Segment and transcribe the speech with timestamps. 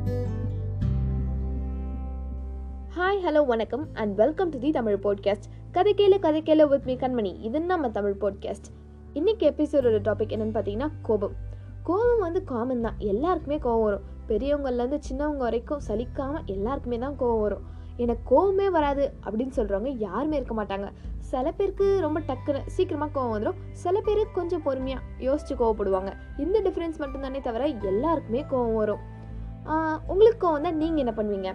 [0.00, 0.18] Hi
[2.96, 7.40] hello வணக்கம் and welcome to the Tamil podcast கதை கேளு கதை கேளு வித் மீ கண்மணி.
[7.40, 8.70] இது நம்ம தமிழ் பாட்காஸ்ட்
[9.12, 11.32] இன்னைக்கு எபிசோடோட டாபிக் என்னன்னு பார்த்தீங்கன்னா கோபம்.
[11.82, 12.94] கோபம் வந்து காமன் தான்.
[12.98, 14.00] எல்லாருக்குமே கோபம் வரும்.
[14.28, 17.62] பெரியவங்கள்லேருந்து சின்னவங்க வரைக்கும் சலிக்காமல் எல்லாருக்குமே தான் கோபம் வரும்.
[17.96, 20.88] எனக்கு கோவமே வராது அப்படின்னு சொல்கிறவங்க யாருமே இருக்க மாட்டாங்க.
[21.18, 26.98] சில பேருக்கு ரொம்ப டக்குன்னு சீக்கிரமாக கோவம் வந்துடும் சில பேருக்கு கொஞ்சம் பொறுமையாக யோசித்து கோவப்படுவாங்க இந்த டிஃப்ரென்ஸ்
[26.98, 29.18] மட்டும்தானே தவிர எல்லாருக்குமே கோவம் வரும்.
[30.12, 31.50] உங்களுக்கு கோவம் தான் நீங்கள் என்ன பண்ணுவீங்க?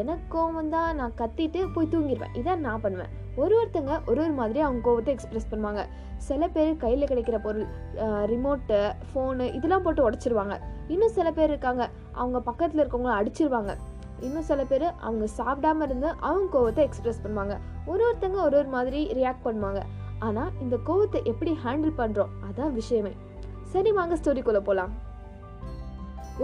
[0.00, 3.10] எனக்கு கோவம் தான் நான் கத்திட்டு போய் தூங்கிடுவேன் இதான் நான் பண்ணுவேன்.
[3.42, 5.82] ஒரு ஒருத்தங்க ஒரு ஒரு மாதிரி அவங்க கோவத்தை எக்ஸ்பிரஸ் பண்ணுவாங்க.
[6.28, 7.66] சில பேர் கையில் கிடைக்கிற பொருள்
[8.32, 10.56] ரிமோட்டு ஃபோனு இதெல்லாம் போட்டு உடச்சிருவாங்க.
[10.94, 11.84] இன்னும் சில பேர் இருக்காங்க
[12.20, 13.74] அவங்க பக்கத்தில் இருக்கவங்கள அடிச்சிருவாங்க.
[14.26, 17.56] இன்னும் சில பேர் அவங்க சாப்பிடாம இருந்து அவங்க கோவத்தை எக்ஸ்பிரஸ் பண்ணுவாங்க.
[17.92, 19.82] ஒரு ஒருத்தங்க ஒரு ஒரு மாதிரி ரியாக்ட் பண்ணுவாங்க.
[20.26, 23.12] ஆனால் இந்த கோவத்தை எப்படி ஹேண்டில் பண்ணுறோம் அதான் விஷயமே.
[23.74, 24.92] சரி வாங்க ஸ்டோரிக்குள்ளே போகலாம்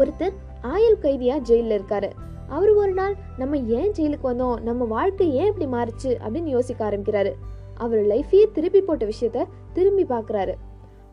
[0.00, 2.10] ஒருத்தர் ஆயுள் கைதியா ஜெயிலில் இருக்காரு.
[2.48, 4.60] அவர் ஒரு நாள் நம்ம ஏன் ஜெயிலுக்கு வந்தோம்?
[4.60, 6.04] நம்ம வாழ்க்கை ஏன் இப்படி மாறுச்சு?
[6.04, 7.32] அப்படின்னு யோசிக்க ஆரம்பிக்கிறாரு.
[7.74, 10.54] அவர் லைஃபையே திருப்பி போட்ட விஷயத்த திரும்பி பார்க்குறாரு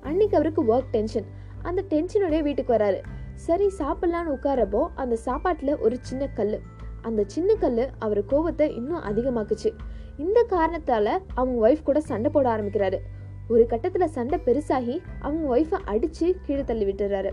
[0.01, 1.25] அன்னைக்கு அவருக்கு ஒர்க் டென்ஷன்
[1.61, 3.01] அந்த டென்ஷனோடய வீட்டுக்கு வராரு.
[3.33, 6.59] சரி சாப்பிட்லான்னு உட்காரப்போ அந்த சாப்பாட்டில் ஒரு சின்ன கல்
[7.01, 9.71] அந்த சின்ன கல் அவர் கோவத்தை இன்னும் அதிகமாக்குச்சு.
[10.17, 12.97] இந்த காரணத்தால் அவங்க ஒய்ஃப் கூட சண்டை போட ஆரம்பிக்கிறாரு.
[13.49, 17.31] ஒரு கட்டத்தில் சண்டை பெருசாகி அவங்க ஒய்ஃபை அடித்து கீழே தள்ளி விட்டுறாரு.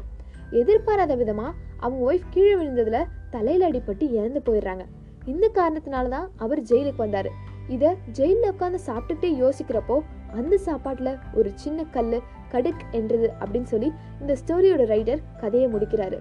[0.51, 1.51] எதிர்பாராத விதமா
[1.85, 4.85] அவங்க ஒய்ஃப் கீழே விழுந்ததில் தலையில் அடிபட்டு இறந்து போயிடுறாங்க.
[5.33, 7.31] இந்த காரணத்தினால தான் அவர் ஜெயிலுக்கு வந்தார்.
[7.75, 9.97] இதை ஜெயிலில் உட்காந்து சாப்பிட்டுட்டே யோசிக்கிறப்போ
[10.41, 12.17] அந்த சாப்பாட்டில் ஒரு சின்ன கல்
[12.53, 13.89] கடுக் என்றது அப்படின்னு சொல்லி
[14.23, 16.19] இந்த ஸ்டோரியோட ரைடர் கதையை முடிக்கிறாரு.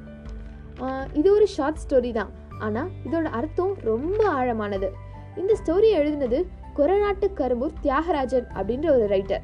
[1.20, 2.32] இது ஒரு ஷார்ட் ஸ்டோரி தான்.
[2.66, 4.90] ஆனால் இதோட அர்த்தம் ரொம்ப ஆழமானது.
[5.42, 6.40] இந்த ஸ்டோரி எழுதினது
[6.78, 9.44] கொரநாட்டு கரும்பூர் தியாகராஜன் அப்படின்ற ஒரு ரைட்டர்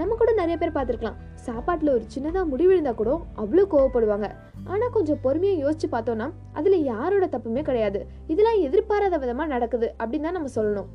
[0.00, 1.18] நம்ம கூட நிறைய பேர் பார்த்துருக்கலாம்.
[1.46, 3.10] சாப்பாட்டில் ஒரு சின்னதாக முடிவிழுந்தா கூட
[3.42, 4.28] அவ்வளோ கோவப்படுவாங்க.
[4.72, 8.00] ஆனால் கொஞ்சம் பொறுமையாக யோசிச்சு பார்த்தோன்னா அதில் யாரோட தப்புமே கிடையாது.
[8.26, 10.90] இதெல்லாம் எதிர்பாராத விதமாக நடக்குது அப்படின்னு தான் நம்ம சொல்லணும்.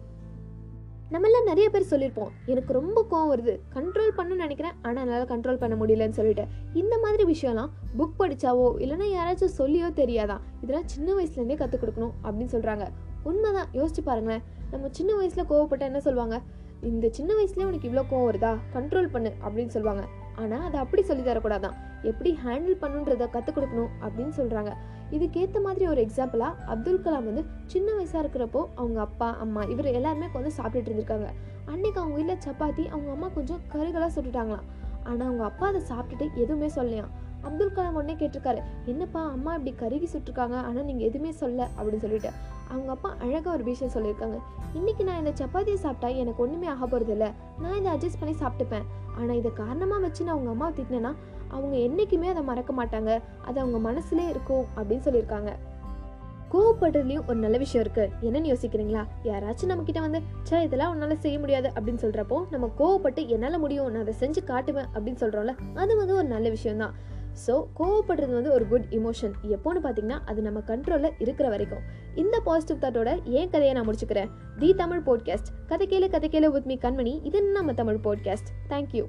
[1.13, 5.75] நம்மளாம் நிறைய பேர் சொல்லியிருப்போம் எனக்கு ரொம்ப கோவம் வருது கண்ட்ரோல் பண்ணணும்னு நினைக்கிறேன் ஆனால் என்னால் கண்ட்ரோல் பண்ண
[5.75, 6.43] முடியலன்னு சொல்லிட்டு.
[6.73, 12.53] இந்த மாதிரி விஷயம்லாம் புக் படிச்சாவோ இல்லைன்னா யாராச்சும் சொல்லியோ தெரியாதான் இதெல்லாம் சின்ன வயசுலேருந்தே கற்றுக் கொடுக்கணும் அப்படின்னு
[12.55, 12.87] சொல்கிறாங்க
[13.23, 14.43] உண்மைதான் யோசிச்சு பாருங்களேன்.
[14.71, 16.37] நம்ம சின்ன வயசில் கோவப்பட்ட என்ன சொல்லுவாங்க?
[16.81, 18.51] இந்த சின்ன வயசுலேயே உனக்கு இவ்வளோ கோவம் வருதா?
[18.75, 20.03] கண்ட்ரோல் பண்ணு அப்படின்னு சொல்லுவாங்க.
[20.41, 21.75] ஆனால் அதை அப்படி சொல்லி தரக்கூடாதான்.
[22.01, 24.71] எப்படி ஹேண்டில் பண்ணுன்றதை கற்றுக் கொடுக்கணும் அப்படின்னு சொல்கிறாங்க
[25.15, 30.27] இதுக்கேற்ற மாதிரி ஒரு எக்ஸாம்பிளாக அப்துல் கலாம் வந்து சின்ன வயசாக இருக்கிறப்போ அவங்க அப்பா அம்மா இவர் எல்லாருமே
[30.33, 31.29] வந்து சாப்பிட்டுட்டு இருந்திருக்காங்க.
[31.65, 34.67] அன்னைக்கு அவங்க வீட்டில் சப்பாத்தி அவங்க அம்மா கொஞ்சம் கருகலாக சுட்டுட்டாங்களாம்.
[35.03, 37.11] ஆனால் அவங்க அப்பா அதை சாப்பிட்டுட்டு எதுவுமே சொல்லலையாம்.
[37.45, 42.31] அப்துல் கலாம் உடனே கேட்டிருக்காரு என்னப்பா அம்மா இப்படி கருகி சுட்டிருக்காங்க ஆனால் நீங்கள் எதுவுமே சொல்ல அப்படின்னு சொல்லிட்டு.
[42.71, 44.37] அவங்க அப்பா அழகாக ஒரு விஷயம் சொல்லியிருக்காங்க.
[44.73, 47.29] இன்னைக்கு நான் இந்த சப்பாத்தியை சாப்பிட்டா எனக்கு ஒன்றுமே ஆக போகிறது இல்லை.
[47.61, 48.85] நான் இதை அட்ஜஸ்ட் பண்ணி சாப்பிட்டுப்பேன்.
[49.17, 51.13] ஆனால் இதை காரணமாக வச்சு நான் அவங்க அம்மாவை திட்டினேன்னா
[51.55, 53.11] அவங்க என்றைக்குமே அதை மறக்க மாட்டாங்க.
[53.47, 55.51] அது அவங்க மனசுலே இருக்கும் அப்படின்னு சொல்லியிருக்காங்க.
[56.53, 58.05] கோவப்படுறதுலையும் ஒரு நல்ல விஷயம் இருக்கு.
[58.27, 59.01] என்னன்னு யோசிக்கிறீங்களா?
[59.29, 63.91] யாராச்சும் நம்ம கிட்ட வந்து சே இதெல்லாம் உன்னால செய்ய முடியாது அப்படின்னு சொல்றப்போ நம்ம கோவப்பட்டு என்னால முடியும்
[63.95, 66.95] நான் அதை செஞ்சு காட்டுவேன் அப்படின்னு சொல்றோம்ல அது வந்து ஒரு நல்ல விஷயம் தான்
[67.47, 71.83] ஸோ கோவப்படுறது வந்து ஒரு குட் இமோஷன் எப்போன்னு பார்த்தீங்கன்னா அது நம்ம கண்ட்ரோலில் இருக்கிற வரைக்கும்.
[72.15, 74.29] இந்த பாசிட்டிவ் தாட்டோட ஏன் கதையை நான் முடிச்சுக்கிறேன்?
[74.59, 77.19] தி தமிழ் போட்காஸ்ட் கதை கேளு கதை கேளு வித் மீ கண்மணி.
[77.23, 79.05] இது நம்ம தமிழ் போட்காஸ்ட் தேங்க்யூ